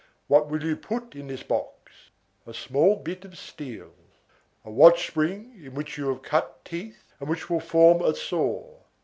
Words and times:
What 0.25 0.49
will 0.49 0.63
you 0.63 0.75
put 0.77 1.13
in 1.13 1.27
this 1.27 1.43
box? 1.43 2.09
A 2.47 2.55
small 2.55 2.95
bit 2.95 3.23
of 3.23 3.37
steel. 3.37 3.91
A 4.65 4.71
watch 4.71 5.05
spring, 5.05 5.61
in 5.63 5.75
which 5.75 5.95
you 5.95 6.05
will 6.07 6.13
have 6.15 6.23
cut 6.23 6.65
teeth, 6.65 7.13
and 7.19 7.29
which 7.29 7.51
will 7.51 7.59
form 7.59 8.01
a 8.01 8.15
saw. 8.15 8.77